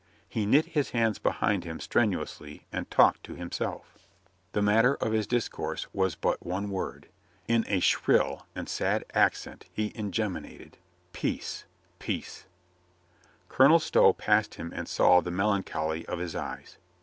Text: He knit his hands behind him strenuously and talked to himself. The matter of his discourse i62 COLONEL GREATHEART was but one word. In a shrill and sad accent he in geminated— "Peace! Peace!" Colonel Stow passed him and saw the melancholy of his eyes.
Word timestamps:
He 0.27 0.47
knit 0.47 0.65
his 0.65 0.89
hands 0.97 1.19
behind 1.19 1.63
him 1.63 1.79
strenuously 1.79 2.65
and 2.71 2.89
talked 2.89 3.23
to 3.25 3.35
himself. 3.35 3.99
The 4.53 4.61
matter 4.63 4.95
of 4.95 5.11
his 5.11 5.27
discourse 5.27 5.85
i62 5.85 5.91
COLONEL 5.91 5.91
GREATHEART 5.93 6.01
was 6.05 6.15
but 6.39 6.43
one 6.43 6.69
word. 6.71 7.07
In 7.47 7.65
a 7.67 7.79
shrill 7.79 8.47
and 8.55 8.67
sad 8.67 9.05
accent 9.13 9.67
he 9.71 9.85
in 9.93 10.11
geminated— 10.11 10.79
"Peace! 11.13 11.65
Peace!" 11.99 12.47
Colonel 13.47 13.77
Stow 13.77 14.11
passed 14.11 14.55
him 14.55 14.73
and 14.75 14.87
saw 14.89 15.21
the 15.21 15.29
melancholy 15.29 16.03
of 16.07 16.17
his 16.17 16.35
eyes. 16.35 16.79